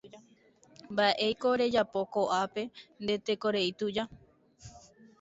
[0.91, 2.61] Mba'éiko rejapo ko'ápe
[3.01, 4.03] nde tekorei tuja.